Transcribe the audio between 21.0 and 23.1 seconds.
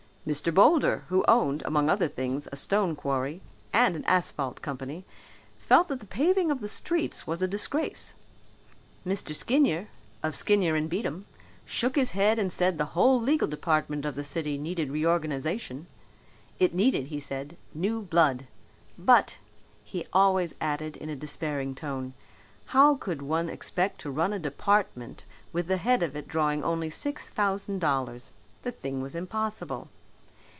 a despairing tone, how